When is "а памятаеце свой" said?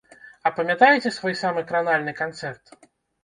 0.49-1.35